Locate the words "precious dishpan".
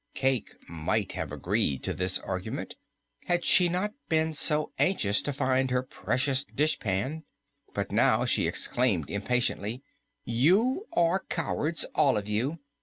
5.83-7.23